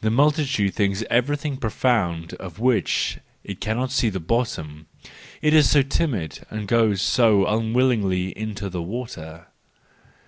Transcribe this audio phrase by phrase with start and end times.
[0.00, 4.88] The multitude thinks everything profound of which it cannot see the bottom;
[5.40, 9.46] it is so timid and goes so unwillingly into the water.